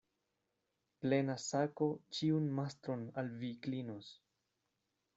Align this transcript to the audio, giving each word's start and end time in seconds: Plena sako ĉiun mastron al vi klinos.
Plena 1.05 1.35
sako 1.43 1.89
ĉiun 2.21 2.51
mastron 2.63 3.07
al 3.23 3.33
vi 3.45 3.55
klinos. 3.67 4.13